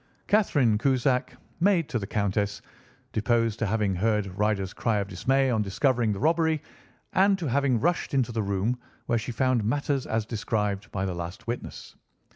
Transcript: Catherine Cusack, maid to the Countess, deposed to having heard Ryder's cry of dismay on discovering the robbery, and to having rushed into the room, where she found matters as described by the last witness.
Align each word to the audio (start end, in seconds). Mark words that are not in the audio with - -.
Catherine 0.25 0.79
Cusack, 0.79 1.35
maid 1.59 1.87
to 1.89 1.99
the 1.99 2.07
Countess, 2.07 2.63
deposed 3.11 3.59
to 3.59 3.67
having 3.67 3.93
heard 3.93 4.35
Ryder's 4.35 4.73
cry 4.73 4.97
of 4.97 5.07
dismay 5.07 5.51
on 5.51 5.61
discovering 5.61 6.11
the 6.11 6.19
robbery, 6.19 6.63
and 7.13 7.37
to 7.37 7.45
having 7.45 7.79
rushed 7.79 8.11
into 8.15 8.31
the 8.31 8.41
room, 8.41 8.79
where 9.05 9.19
she 9.19 9.31
found 9.31 9.63
matters 9.63 10.07
as 10.07 10.25
described 10.25 10.91
by 10.91 11.05
the 11.05 11.13
last 11.13 11.45
witness. 11.45 11.95